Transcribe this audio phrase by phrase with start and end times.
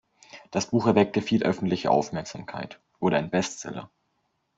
[0.49, 3.91] Das Buch erweckte viel öffentliche Aufmerksamkeit, wurde ein "Bestseller".